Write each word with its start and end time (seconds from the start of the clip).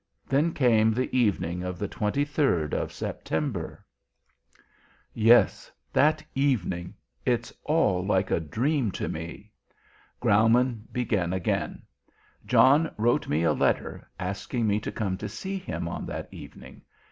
"Then 0.27 0.51
came 0.51 0.89
the 0.89 1.15
evening 1.15 1.61
of 1.61 1.77
the 1.77 1.87
23rd 1.87 2.73
of 2.73 2.91
September?" 2.91 3.85
"Yes, 5.13 5.71
that 5.93 6.23
evening 6.33 6.95
it's 7.23 7.53
all 7.65 8.03
like 8.03 8.31
a 8.31 8.39
dream 8.39 8.89
to 8.93 9.07
me." 9.07 9.51
Graumann 10.19 10.87
began 10.91 11.33
again. 11.33 11.83
"John 12.47 12.89
wrote 12.97 13.27
me 13.27 13.43
a 13.43 13.53
letter 13.53 14.09
asking 14.19 14.65
me 14.65 14.79
to 14.79 14.91
come 14.91 15.17
to 15.19 15.29
see 15.29 15.59
him 15.59 15.87
on 15.87 16.07
that 16.07 16.29
evening. 16.33 16.81